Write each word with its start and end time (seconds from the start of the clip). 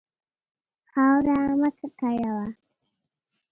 خاوره 0.89 1.37
مه 1.61 1.69
ککړوه. 1.77 2.47